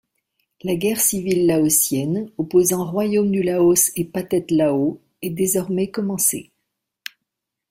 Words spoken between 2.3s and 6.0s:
opposant Royaume du Laos et Pathet Lao, est désormais